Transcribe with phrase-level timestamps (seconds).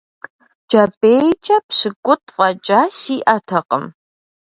[0.71, 3.85] КӀэпӀейкӀэ пщыкӀутӀ фӀэкӀа сиӏэтэкъым.